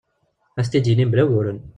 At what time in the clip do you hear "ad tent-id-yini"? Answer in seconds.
0.59-1.05